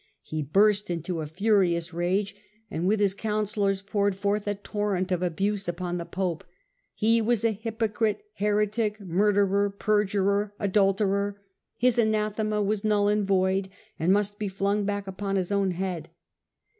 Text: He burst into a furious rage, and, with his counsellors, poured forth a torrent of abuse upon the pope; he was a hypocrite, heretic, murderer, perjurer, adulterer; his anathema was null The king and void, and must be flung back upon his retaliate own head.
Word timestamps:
He 0.23 0.41
burst 0.41 0.89
into 0.89 1.21
a 1.21 1.27
furious 1.27 1.93
rage, 1.93 2.33
and, 2.71 2.87
with 2.87 2.99
his 2.99 3.13
counsellors, 3.13 3.83
poured 3.83 4.15
forth 4.15 4.47
a 4.47 4.55
torrent 4.55 5.11
of 5.11 5.21
abuse 5.21 5.67
upon 5.67 5.99
the 5.99 6.05
pope; 6.07 6.43
he 6.95 7.21
was 7.21 7.43
a 7.45 7.51
hypocrite, 7.51 8.23
heretic, 8.33 8.99
murderer, 8.99 9.69
perjurer, 9.69 10.55
adulterer; 10.57 11.39
his 11.77 11.99
anathema 11.99 12.63
was 12.63 12.83
null 12.83 13.05
The 13.05 13.11
king 13.11 13.19
and 13.19 13.27
void, 13.27 13.69
and 13.99 14.11
must 14.11 14.39
be 14.39 14.47
flung 14.47 14.85
back 14.85 15.05
upon 15.05 15.35
his 15.35 15.51
retaliate 15.51 15.61
own 15.67 15.71
head. 15.77 16.09